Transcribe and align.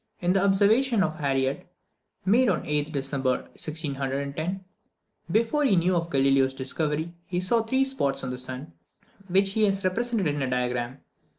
In 0.19 0.33
the 0.33 0.43
observation 0.43 1.03
of 1.03 1.19
Harriot, 1.19 1.67
made 2.25 2.49
on 2.49 2.63
the 2.63 2.69
8th 2.85 2.91
December 2.91 3.29
1610, 3.53 4.65
before 5.29 5.63
he 5.63 5.75
knew 5.75 5.95
of 5.95 6.09
Galileo's 6.09 6.55
discovery, 6.55 7.13
he 7.27 7.39
saw 7.39 7.61
three 7.61 7.85
spots 7.85 8.23
on 8.23 8.31
the 8.31 8.39
sun, 8.39 8.73
which 9.27 9.53
he 9.53 9.65
has 9.65 9.83
represented 9.83 10.25
in 10.25 10.41
a 10.41 10.49
diagram. 10.49 11.01